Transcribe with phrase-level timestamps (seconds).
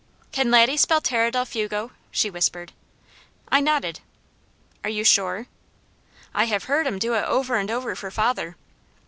[0.31, 2.71] "Can Laddie spell 'Terra del Fuego?'" she whispered.
[3.49, 3.99] I nodded.
[4.83, 5.45] "Are you sure?"
[6.33, 8.55] "I have heard him do it over and over for father."